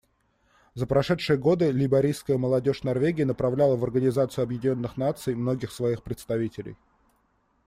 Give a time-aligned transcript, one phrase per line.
[0.73, 6.75] За прошедшие годы лейбористская молодежь Норвегии направляла в Организацию Объединенных Наций многих своих представителей.